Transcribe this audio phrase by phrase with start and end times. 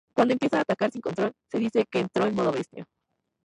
[0.15, 2.87] Cuando empieza a atacar sin control, se dice que entró en modo bestia.